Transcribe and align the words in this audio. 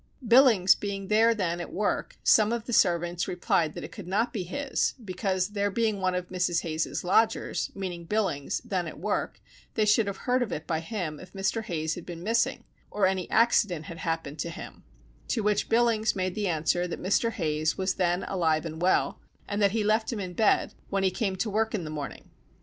Billings 0.27 0.73
being 0.73 1.09
there 1.09 1.35
then 1.35 1.61
at 1.61 1.71
work, 1.71 2.17
some 2.23 2.51
of 2.51 2.65
the 2.65 2.73
servants 2.73 3.27
replied 3.27 3.77
it 3.77 3.91
could 3.91 4.07
not 4.07 4.33
be 4.33 4.41
his, 4.41 4.95
because 5.05 5.49
there 5.49 5.69
being 5.69 6.01
one 6.01 6.15
of 6.15 6.29
Mrs. 6.29 6.61
Hayes's 6.63 7.03
lodgers 7.03 7.69
(meaning 7.75 8.05
Billings) 8.05 8.61
then 8.65 8.87
at 8.87 8.97
work, 8.99 9.39
they 9.75 9.85
should 9.85 10.07
have 10.07 10.17
heard 10.25 10.41
of 10.41 10.51
it 10.51 10.65
by 10.65 10.79
him 10.79 11.19
if 11.19 11.33
Mr. 11.33 11.61
Hayes 11.65 11.93
had 11.93 12.03
been 12.07 12.23
missing, 12.23 12.63
or 12.89 13.05
any 13.05 13.29
accident 13.29 13.85
had 13.85 13.99
happened 13.99 14.39
to 14.39 14.49
him; 14.49 14.81
to 15.27 15.41
which 15.43 15.69
Billings 15.69 16.15
made 16.15 16.35
answer, 16.35 16.87
that 16.87 16.99
Mr. 16.99 17.33
Hayes 17.33 17.77
was 17.77 17.93
then 17.93 18.23
alive 18.23 18.65
and 18.65 18.81
well, 18.81 19.19
and 19.47 19.61
that 19.61 19.69
he 19.69 19.83
left 19.83 20.11
him 20.11 20.19
in 20.19 20.33
bed, 20.33 20.73
when 20.89 21.03
he 21.03 21.11
came 21.11 21.35
to 21.35 21.47
work 21.51 21.75
in 21.75 21.83
the 21.83 21.91
morning. 21.91 22.31